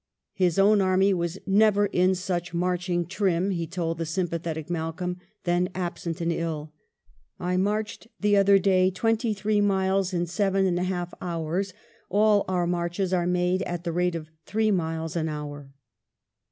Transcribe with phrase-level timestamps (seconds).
[0.33, 5.69] His own army was" never in such marching trim," he told the sjrmpathetic Malcolm, then
[5.75, 6.73] absent and ill:"
[7.39, 11.75] I marched the other day twenty three miles in seven and a half hours;
[12.09, 15.71] all our marches are now made at the rate of three miles an hour."